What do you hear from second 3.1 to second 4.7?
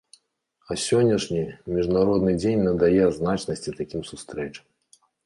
значнасці такім сустрэчам.